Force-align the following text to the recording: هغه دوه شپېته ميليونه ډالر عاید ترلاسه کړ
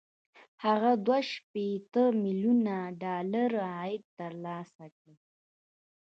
هغه 0.65 0.91
دوه 1.05 1.19
شپېته 1.31 2.03
ميليونه 2.23 2.75
ډالر 3.01 3.51
عاید 3.73 4.03
ترلاسه 4.17 4.85
کړ 4.97 5.13